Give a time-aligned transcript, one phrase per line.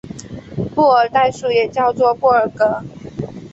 [0.73, 2.83] 布尔代数也叫做布尔格。